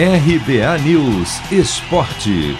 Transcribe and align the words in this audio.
RBA 0.00 0.78
News 0.84 1.40
Esporte. 1.50 2.56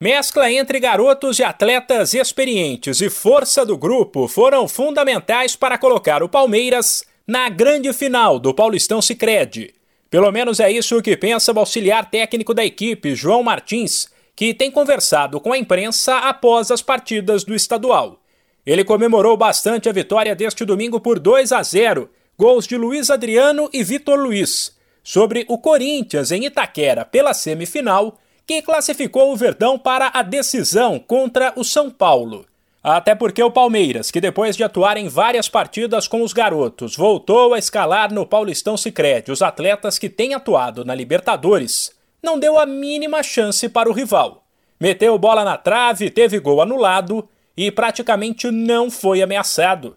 Mescla 0.00 0.50
entre 0.50 0.80
garotos 0.80 1.38
e 1.38 1.44
atletas 1.44 2.12
experientes 2.12 3.00
e 3.00 3.08
força 3.08 3.64
do 3.64 3.78
grupo 3.78 4.26
foram 4.26 4.66
fundamentais 4.66 5.54
para 5.54 5.78
colocar 5.78 6.24
o 6.24 6.28
Palmeiras 6.28 7.04
na 7.24 7.48
grande 7.48 7.92
final 7.92 8.40
do 8.40 8.52
Paulistão 8.52 9.00
Sicredi. 9.00 9.72
Pelo 10.10 10.32
menos 10.32 10.58
é 10.58 10.68
isso 10.68 11.00
que 11.00 11.16
pensa 11.16 11.52
o 11.52 11.58
auxiliar 11.60 12.10
técnico 12.10 12.52
da 12.52 12.64
equipe, 12.64 13.14
João 13.14 13.44
Martins, 13.44 14.08
que 14.34 14.52
tem 14.52 14.72
conversado 14.72 15.38
com 15.40 15.52
a 15.52 15.58
imprensa 15.58 16.18
após 16.18 16.72
as 16.72 16.82
partidas 16.82 17.44
do 17.44 17.54
estadual. 17.54 18.18
Ele 18.66 18.82
comemorou 18.82 19.36
bastante 19.36 19.88
a 19.88 19.92
vitória 19.92 20.34
deste 20.34 20.64
domingo 20.64 20.98
por 20.98 21.20
2 21.20 21.52
a 21.52 21.62
0, 21.62 22.10
gols 22.38 22.68
de 22.68 22.76
Luiz 22.76 23.10
Adriano 23.10 23.68
e 23.72 23.82
Vitor 23.82 24.16
Luiz, 24.16 24.78
sobre 25.02 25.44
o 25.48 25.58
Corinthians 25.58 26.30
em 26.30 26.44
Itaquera 26.44 27.04
pela 27.04 27.34
semifinal, 27.34 28.16
que 28.46 28.62
classificou 28.62 29.32
o 29.32 29.36
Verdão 29.36 29.76
para 29.76 30.12
a 30.14 30.22
decisão 30.22 31.00
contra 31.00 31.52
o 31.56 31.64
São 31.64 31.90
Paulo. 31.90 32.46
Até 32.80 33.12
porque 33.16 33.42
o 33.42 33.50
Palmeiras, 33.50 34.12
que 34.12 34.20
depois 34.20 34.56
de 34.56 34.62
atuar 34.62 34.96
em 34.96 35.08
várias 35.08 35.48
partidas 35.48 36.06
com 36.06 36.22
os 36.22 36.32
garotos, 36.32 36.94
voltou 36.94 37.54
a 37.54 37.58
escalar 37.58 38.12
no 38.14 38.24
Paulistão 38.24 38.76
Sicredi 38.76 39.32
os 39.32 39.42
atletas 39.42 39.98
que 39.98 40.08
têm 40.08 40.32
atuado 40.32 40.84
na 40.84 40.94
Libertadores, 40.94 41.90
não 42.22 42.38
deu 42.38 42.56
a 42.56 42.64
mínima 42.64 43.20
chance 43.20 43.68
para 43.68 43.90
o 43.90 43.92
rival. 43.92 44.44
Meteu 44.78 45.18
bola 45.18 45.42
na 45.42 45.56
trave, 45.56 46.08
teve 46.08 46.38
gol 46.38 46.62
anulado 46.62 47.28
e 47.56 47.68
praticamente 47.72 48.48
não 48.48 48.92
foi 48.92 49.22
ameaçado. 49.22 49.96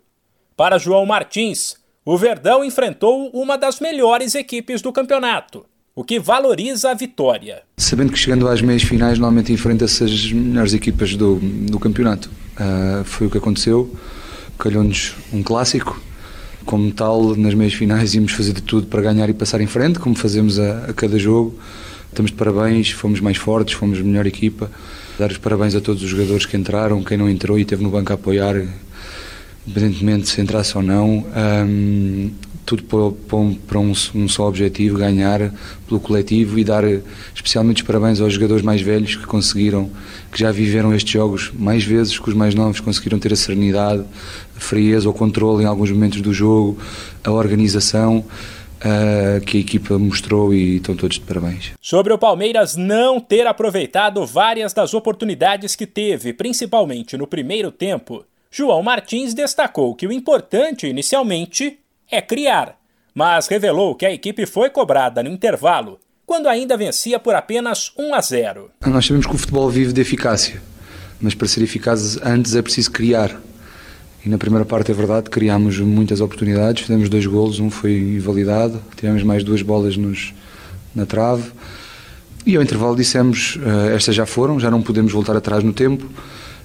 Para 0.57 0.79
João 0.79 1.05
Martins, 1.05 1.80
o 2.03 2.17
Verdão 2.17 2.63
enfrentou 2.63 3.29
uma 3.31 3.57
das 3.57 3.79
melhores 3.79 4.33
equipes 4.33 4.81
do 4.81 4.91
campeonato, 4.91 5.65
o 5.95 6.03
que 6.03 6.19
valoriza 6.19 6.89
a 6.89 6.93
vitória. 6.95 7.61
Sabendo 7.77 8.11
que 8.11 8.17
chegando 8.17 8.47
às 8.47 8.61
meias 8.61 8.81
finais 8.81 9.19
normalmente 9.19 9.53
enfrenta-se 9.53 10.03
as 10.03 10.31
melhores 10.31 10.73
equipas 10.73 11.15
do, 11.15 11.35
do 11.35 11.79
campeonato. 11.79 12.29
Uh, 12.53 13.03
foi 13.03 13.27
o 13.27 13.29
que 13.29 13.37
aconteceu, 13.37 13.95
calhou-nos 14.57 15.13
um 15.31 15.43
clássico. 15.43 16.01
Como 16.65 16.91
tal, 16.91 17.35
nas 17.35 17.53
meias 17.53 17.73
finais 17.73 18.13
íamos 18.13 18.31
fazer 18.31 18.53
de 18.53 18.61
tudo 18.61 18.87
para 18.87 19.01
ganhar 19.01 19.29
e 19.29 19.33
passar 19.33 19.61
em 19.61 19.67
frente, 19.67 19.99
como 19.99 20.15
fazemos 20.15 20.59
a, 20.59 20.85
a 20.85 20.93
cada 20.93 21.19
jogo. 21.19 21.59
Estamos 22.09 22.31
de 22.31 22.37
parabéns, 22.37 22.91
fomos 22.91 23.19
mais 23.19 23.37
fortes, 23.37 23.75
fomos 23.75 23.99
melhor 24.01 24.25
equipa. 24.25 24.71
Dar 25.19 25.31
os 25.31 25.37
parabéns 25.37 25.75
a 25.75 25.81
todos 25.81 26.01
os 26.01 26.09
jogadores 26.09 26.45
que 26.45 26.57
entraram, 26.57 27.03
quem 27.03 27.17
não 27.17 27.29
entrou 27.29 27.57
e 27.57 27.61
esteve 27.61 27.83
no 27.83 27.89
banco 27.89 28.11
a 28.11 28.15
apoiar, 28.15 28.55
independentemente 29.65 30.29
se 30.29 30.41
entrasse 30.41 30.75
ou 30.77 30.83
não. 30.83 31.25
Um, 31.35 32.31
tudo 32.65 32.83
para, 32.83 33.57
para 33.67 33.79
um, 33.79 33.93
um, 34.15 34.27
só 34.29 34.47
objetivo, 34.47 34.97
ganhar 34.97 35.51
pelo 35.87 35.99
coletivo 35.99 36.57
e 36.57 36.63
dar 36.63 36.83
especialmente 37.33 37.81
os 37.81 37.87
parabéns 37.87 38.21
aos 38.21 38.33
jogadores 38.33 38.63
mais 38.63 38.81
velhos 38.81 39.15
que 39.15 39.25
conseguiram, 39.25 39.89
que 40.31 40.39
já 40.39 40.51
viveram 40.51 40.93
estes 40.93 41.11
jogos 41.11 41.51
mais 41.53 41.83
vezes 41.83 42.17
que 42.17 42.29
os 42.29 42.35
mais 42.35 42.55
novos, 42.55 42.79
conseguiram 42.79 43.19
ter 43.19 43.33
a 43.33 43.35
serenidade, 43.35 44.05
a 44.55 44.59
frieza, 44.59 45.09
o 45.09 45.13
controle 45.13 45.63
em 45.63 45.67
alguns 45.67 45.91
momentos 45.91 46.21
do 46.21 46.33
jogo, 46.33 46.77
a 47.23 47.31
organização 47.31 48.23
uh, 48.81 49.41
que 49.45 49.57
a 49.57 49.59
equipa 49.59 49.97
mostrou 49.97 50.53
e 50.53 50.77
estão 50.77 50.95
todos 50.95 51.15
de 51.17 51.25
parabéns. 51.25 51.71
Sobre 51.81 52.13
o 52.13 52.17
Palmeiras 52.17 52.75
não 52.75 53.19
ter 53.19 53.47
aproveitado 53.47 54.25
várias 54.25 54.73
das 54.73 54.93
oportunidades 54.93 55.75
que 55.75 55.85
teve, 55.85 56.31
principalmente 56.33 57.17
no 57.17 57.27
primeiro 57.27 57.71
tempo, 57.71 58.23
João 58.53 58.83
Martins 58.83 59.33
destacou 59.33 59.95
que 59.95 60.05
o 60.05 60.11
importante 60.11 60.85
inicialmente 60.85 61.79
é 62.11 62.21
criar, 62.21 62.77
mas 63.15 63.47
revelou 63.47 63.95
que 63.95 64.05
a 64.05 64.11
equipe 64.11 64.45
foi 64.45 64.69
cobrada 64.69 65.23
no 65.23 65.29
intervalo, 65.29 65.97
quando 66.25 66.49
ainda 66.49 66.75
vencia 66.75 67.17
por 67.17 67.33
apenas 67.33 67.93
1 67.97 68.13
a 68.13 68.19
0. 68.19 68.69
Nós 68.85 69.05
sabemos 69.05 69.25
que 69.25 69.33
o 69.33 69.37
futebol 69.37 69.69
vive 69.69 69.93
de 69.93 70.01
eficácia, 70.01 70.61
mas 71.21 71.33
para 71.33 71.47
ser 71.47 71.63
eficaz 71.63 72.17
antes 72.21 72.53
é 72.53 72.61
preciso 72.61 72.91
criar. 72.91 73.39
E 74.25 74.27
na 74.27 74.37
primeira 74.37 74.65
parte 74.65 74.91
é 74.91 74.93
verdade, 74.93 75.29
criámos 75.29 75.79
muitas 75.79 76.19
oportunidades, 76.19 76.83
fizemos 76.83 77.07
dois 77.07 77.25
golos, 77.25 77.57
um 77.57 77.71
foi 77.71 77.93
invalidado, 77.93 78.83
tivemos 78.97 79.23
mais 79.23 79.45
duas 79.45 79.61
bolas 79.61 79.95
nos, 79.95 80.33
na 80.93 81.05
trave. 81.05 81.53
E 82.45 82.57
ao 82.57 82.61
intervalo 82.61 82.97
dissemos, 82.97 83.55
uh, 83.55 83.95
estas 83.95 84.13
já 84.13 84.25
foram, 84.25 84.59
já 84.59 84.69
não 84.69 84.81
podemos 84.81 85.13
voltar 85.13 85.37
atrás 85.37 85.63
no 85.63 85.71
tempo. 85.71 86.11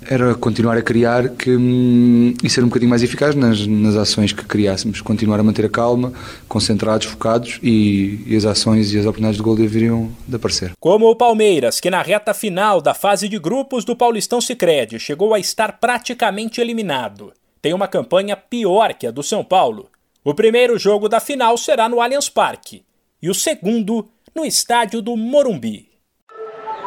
Era 0.08 0.34
continuar 0.34 0.76
a 0.76 0.82
criar 0.82 1.30
que, 1.30 1.50
um, 1.50 2.34
e 2.42 2.48
ser 2.48 2.62
um 2.62 2.68
bocadinho 2.68 2.90
mais 2.90 3.02
eficaz 3.02 3.34
nas, 3.34 3.66
nas 3.66 3.96
ações 3.96 4.32
que 4.32 4.44
criássemos. 4.44 5.00
Continuar 5.00 5.40
a 5.40 5.42
manter 5.42 5.64
a 5.64 5.68
calma, 5.68 6.12
concentrados, 6.48 7.06
focados 7.06 7.58
e, 7.62 8.22
e 8.26 8.36
as 8.36 8.44
ações 8.44 8.92
e 8.92 8.98
as 8.98 9.04
oportunidades 9.04 9.36
de 9.36 9.42
gol 9.42 9.56
deveriam 9.56 10.10
de 10.26 10.36
aparecer. 10.36 10.72
Como 10.78 11.10
o 11.10 11.16
Palmeiras, 11.16 11.80
que 11.80 11.90
na 11.90 12.02
reta 12.02 12.32
final 12.32 12.80
da 12.80 12.94
fase 12.94 13.28
de 13.28 13.38
grupos 13.38 13.84
do 13.84 13.96
Paulistão 13.96 14.40
Sicredi 14.40 14.98
chegou 14.98 15.34
a 15.34 15.38
estar 15.38 15.78
praticamente 15.78 16.60
eliminado 16.60 17.32
tem 17.66 17.74
uma 17.74 17.88
campanha 17.88 18.36
pior 18.36 18.94
que 18.94 19.08
a 19.08 19.10
do 19.10 19.24
São 19.24 19.42
Paulo. 19.42 19.90
O 20.22 20.32
primeiro 20.32 20.78
jogo 20.78 21.08
da 21.08 21.18
final 21.18 21.58
será 21.58 21.88
no 21.88 22.00
Allianz 22.00 22.28
Parque 22.28 22.84
e 23.20 23.28
o 23.28 23.34
segundo 23.34 24.08
no 24.32 24.44
estádio 24.44 25.02
do 25.02 25.16
Morumbi. 25.16 25.88